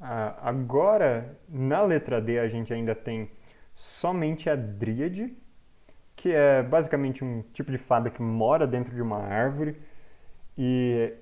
agora, 0.01 1.38
na 1.48 1.81
letra 1.84 2.22
D, 2.22 2.39
a 2.39 2.48
gente 2.48 2.74
ainda 2.74 2.96
tem 2.96 3.29
somente 3.75 4.50
a 4.50 4.55
Dríade, 4.55 5.36
que 6.15 6.31
é 6.31 6.63
basicamente 6.63 7.24
um 7.24 7.43
tipo 7.53 7.72
de 7.72 7.77
fada 7.77 8.10
que 8.10 8.22
mora 8.22 8.67
dentro 8.67 8.93
de 8.96 9.01
uma 9.01 9.20
árvore. 9.20 9.77
E 10.58 11.13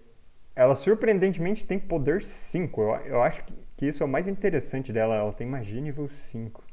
ela 0.56 0.76
surpreendentemente 0.76 1.66
tem 1.66 1.80
poder 1.80 2.24
5. 2.24 2.82
Eu, 2.82 2.96
eu 3.06 3.24
acho 3.24 3.44
que, 3.78 3.88
isso 3.88 4.04
é 4.04 4.06
o 4.06 4.10
mais 4.10 4.28
interessante 4.28 4.94
dela. 4.94 5.16
Ela 5.16 5.34
tem 5.34 5.48
magia 5.48 5.82
nível 5.82 6.08
5. 6.08 6.64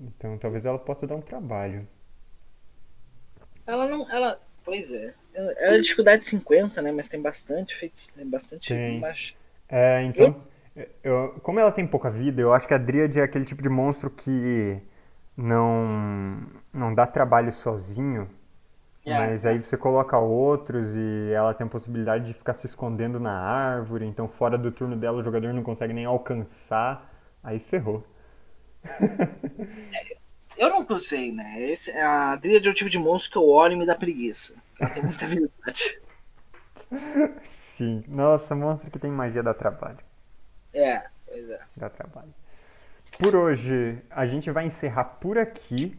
Então 0.00 0.38
talvez 0.38 0.64
ela 0.64 0.78
possa 0.78 1.06
dar 1.06 1.16
um 1.16 1.20
trabalho. 1.20 1.86
Ela 3.66 3.88
não. 3.88 4.10
Ela. 4.10 4.40
Pois 4.64 4.92
é. 4.92 5.14
Ela 5.34 5.76
é 5.76 5.80
dificuldade 5.80 6.24
50, 6.24 6.82
né? 6.82 6.90
Mas 6.92 7.08
tem 7.08 7.20
bastante 7.20 7.74
feito. 7.74 8.12
Tem 8.14 8.26
bastante 8.28 8.68
Tem. 8.68 9.00
É, 9.68 10.02
então, 10.02 10.26
eu- 10.26 10.42
como 11.42 11.58
ela 11.60 11.72
tem 11.72 11.86
pouca 11.86 12.10
vida, 12.10 12.40
eu 12.40 12.52
acho 12.52 12.66
que 12.68 12.74
a 12.74 12.78
Dríade 12.78 13.18
é 13.18 13.22
aquele 13.22 13.44
tipo 13.44 13.62
de 13.62 13.68
monstro 13.68 14.10
que 14.10 14.80
não, 15.36 15.86
não 16.74 16.94
dá 16.94 17.06
trabalho 17.06 17.52
sozinho, 17.52 18.28
É. 19.04 19.12
mas 19.14 19.46
aí 19.46 19.62
você 19.62 19.76
coloca 19.76 20.18
outros 20.18 20.96
e 20.96 21.32
ela 21.32 21.54
tem 21.54 21.66
a 21.66 21.70
possibilidade 21.70 22.26
de 22.26 22.34
ficar 22.34 22.54
se 22.54 22.66
escondendo 22.66 23.20
na 23.20 23.32
árvore, 23.32 24.06
então 24.06 24.28
fora 24.28 24.58
do 24.58 24.72
turno 24.72 24.96
dela 24.96 25.18
o 25.18 25.24
jogador 25.24 25.52
não 25.54 25.62
consegue 25.64 25.94
nem 25.94 26.04
alcançar, 26.06 27.10
aí 27.42 27.58
ferrou. 27.60 28.04
Eu 30.56 30.68
não 30.70 30.98
sei, 30.98 31.32
né? 31.32 31.60
Esse, 31.70 31.90
a 31.92 32.36
Dríade 32.36 32.68
é 32.68 32.70
o 32.70 32.74
tipo 32.74 32.90
de 32.90 32.98
monstro 32.98 33.30
que 33.32 33.38
eu 33.38 33.48
olho 33.48 33.74
e 33.74 33.76
me 33.76 33.86
dá 33.86 33.94
preguiça. 33.94 34.54
Ela 34.78 34.90
tem 34.90 35.02
muita 35.02 35.24
habilidade. 35.24 36.00
Sim, 37.50 38.04
nossa, 38.08 38.54
monstro 38.54 38.90
que 38.90 38.98
tem 38.98 39.10
magia 39.10 39.42
dá 39.42 39.52
trabalho. 39.54 39.98
É, 40.78 41.04
pois 41.26 41.50
é. 41.50 41.60
Dá 41.76 41.90
trabalho. 41.90 42.32
Por 43.18 43.34
hoje, 43.34 43.98
a 44.10 44.26
gente 44.26 44.50
vai 44.50 44.66
encerrar 44.66 45.04
por 45.04 45.36
aqui 45.36 45.98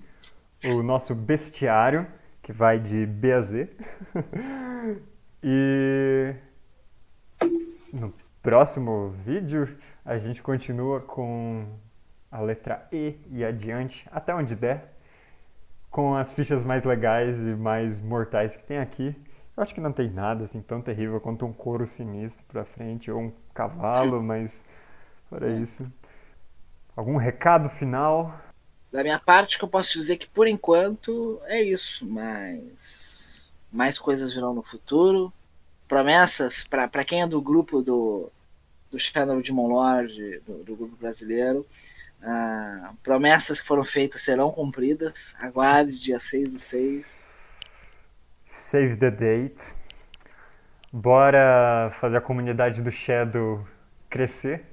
o 0.63 0.81
nosso 0.81 1.13
bestiário, 1.13 2.07
que 2.41 2.53
vai 2.53 2.79
de 2.79 3.05
B 3.05 3.33
a 3.33 3.41
Z. 3.41 3.69
E 5.41 6.35
no 7.93 8.13
próximo 8.43 9.11
vídeo, 9.25 9.77
a 10.03 10.17
gente 10.17 10.41
continua 10.41 10.99
com 10.99 11.65
a 12.29 12.41
letra 12.41 12.85
E 12.91 13.15
e 13.31 13.45
adiante, 13.45 14.05
até 14.11 14.35
onde 14.35 14.53
der, 14.53 14.93
com 15.89 16.13
as 16.13 16.33
fichas 16.33 16.65
mais 16.65 16.83
legais 16.83 17.39
e 17.39 17.55
mais 17.55 18.01
mortais 18.01 18.57
que 18.57 18.63
tem 18.63 18.79
aqui. 18.79 19.15
Eu 19.59 19.63
acho 19.63 19.75
que 19.75 19.81
não 19.81 19.91
tem 19.91 20.09
nada 20.09 20.45
assim 20.45 20.61
tão 20.61 20.81
terrível 20.81 21.19
quanto 21.19 21.45
um 21.45 21.51
couro 21.51 21.85
sinistro 21.85 22.45
pra 22.47 22.63
frente 22.63 23.11
ou 23.11 23.19
um 23.19 23.33
cavalo, 23.53 24.23
mas 24.23 24.63
fora 25.29 25.51
isso. 25.51 25.85
Algum 26.95 27.17
recado 27.17 27.69
final? 27.69 28.39
Da 28.89 29.03
minha 29.03 29.19
parte, 29.19 29.57
que 29.57 29.65
eu 29.65 29.67
posso 29.67 29.99
dizer 29.99 30.15
que 30.15 30.29
por 30.29 30.47
enquanto 30.47 31.41
é 31.43 31.61
isso, 31.61 32.07
mas 32.07 33.51
mais 33.69 33.99
coisas 33.99 34.33
virão 34.33 34.53
no 34.53 34.63
futuro. 34.63 35.33
Promessas 35.89 36.65
para 36.65 37.03
quem 37.03 37.21
é 37.21 37.27
do 37.27 37.41
grupo 37.41 37.81
do, 37.81 38.31
do 38.89 38.97
Shadow 38.97 39.41
de 39.41 39.51
Lord, 39.51 40.39
do, 40.47 40.63
do 40.63 40.73
grupo 40.73 40.95
brasileiro. 40.95 41.67
ah, 42.23 42.93
promessas 43.03 43.59
que 43.59 43.67
foram 43.67 43.83
feitas 43.83 44.21
serão 44.21 44.51
cumpridas. 44.51 45.35
Aguarde 45.37 45.99
dia 45.99 46.17
6 46.17 46.53
do 46.53 46.59
6. 46.59 47.28
Save 48.49 48.97
the 48.97 49.11
date. 49.11 49.75
Bora 50.91 51.91
fazer 52.01 52.17
a 52.17 52.21
comunidade 52.21 52.81
do 52.81 52.91
Shadow 52.91 53.63
crescer? 54.09 54.65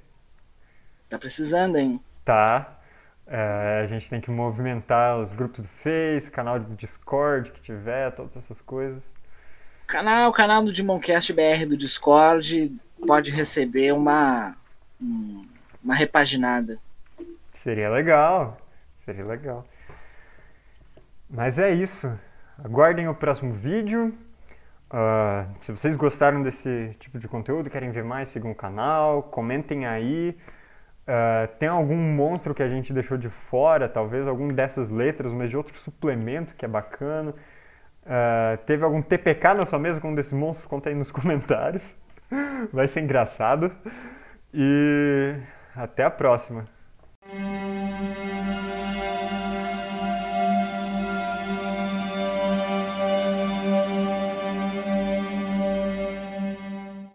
Tá 1.10 1.18
precisando, 1.18 1.76
hein? 1.76 2.00
Tá. 2.24 2.72
É, 3.26 3.80
a 3.82 3.86
gente 3.86 4.08
tem 4.08 4.20
que 4.20 4.30
movimentar 4.30 5.18
os 5.18 5.32
grupos 5.32 5.60
do 5.60 5.68
Face, 5.68 6.30
canal 6.30 6.58
do 6.58 6.74
Discord 6.74 7.50
que 7.50 7.60
tiver, 7.60 8.12
todas 8.12 8.36
essas 8.36 8.62
coisas. 8.62 9.12
Canal, 9.86 10.32
canal 10.32 10.64
do 10.64 10.72
Demoncast 10.72 11.32
BR 11.32 11.66
do 11.68 11.76
Discord 11.76 12.74
pode 13.06 13.30
receber 13.30 13.92
uma 13.92 14.56
um- 15.00 15.46
uma 15.84 15.94
repaginada. 15.94 16.78
Seria 17.62 17.90
legal. 17.90 18.56
Seria 19.04 19.24
legal. 19.24 19.66
Mas 21.28 21.58
é 21.58 21.70
isso. 21.74 22.18
Aguardem 22.62 23.06
o 23.06 23.14
próximo 23.14 23.52
vídeo. 23.52 24.14
Ah, 24.90 25.46
se 25.60 25.72
vocês 25.72 25.94
gostaram 25.94 26.40
desse 26.42 26.96
tipo 26.98 27.18
de 27.18 27.28
conteúdo, 27.28 27.68
querem 27.68 27.90
ver 27.90 28.02
mais, 28.02 28.30
sigam 28.30 28.50
o 28.50 28.54
canal, 28.54 29.24
comentem 29.24 29.86
aí. 29.86 30.36
Ah, 31.06 31.48
tem 31.58 31.68
algum 31.68 31.96
monstro 31.96 32.54
que 32.54 32.62
a 32.62 32.68
gente 32.68 32.94
deixou 32.94 33.18
de 33.18 33.28
fora, 33.28 33.88
talvez 33.88 34.26
algum 34.26 34.48
dessas 34.48 34.88
letras, 34.88 35.32
mas 35.32 35.50
de 35.50 35.56
outro 35.56 35.76
suplemento 35.78 36.54
que 36.54 36.64
é 36.64 36.68
bacana. 36.68 37.34
Ah, 38.06 38.58
teve 38.64 38.84
algum 38.84 39.02
TPK 39.02 39.54
na 39.54 39.66
sua 39.66 39.78
mesa 39.78 40.00
com 40.00 40.10
um 40.10 40.14
desses 40.14 40.32
monstros? 40.32 40.66
Conta 40.66 40.88
aí 40.88 40.94
nos 40.94 41.12
comentários. 41.12 41.84
Vai 42.72 42.88
ser 42.88 43.00
engraçado. 43.02 43.70
E 44.54 45.34
até 45.74 46.04
a 46.04 46.10
próxima. 46.10 46.64